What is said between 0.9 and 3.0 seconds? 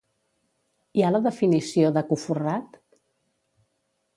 Hi ha la definició dacoforrat?